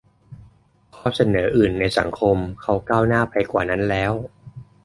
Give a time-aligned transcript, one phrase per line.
[0.95, 4.13] -ข้อเสนออื่นในสังคมเขาก้าวหน้าไปกว่านั้นแล้ว